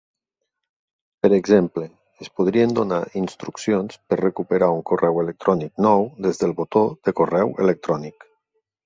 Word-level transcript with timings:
Per 1.25 1.29
exemple, 1.35 1.83
es 2.25 2.31
podrien 2.39 2.73
donar 2.79 3.01
instruccions 3.21 3.99
per 4.13 4.19
recuperar 4.21 4.71
un 4.79 4.81
correu 4.93 5.21
electrònic 5.25 5.85
nou 5.87 6.09
des 6.27 6.41
del 6.45 6.57
botó 6.63 6.83
de 7.09 7.15
correu 7.21 7.53
electrònic. 7.67 8.27